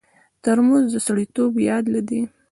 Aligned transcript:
ترموز 0.43 0.85
د 0.91 0.95
سړیتوب 1.07 1.53
یاد 1.69 1.85
دی. 2.09 2.21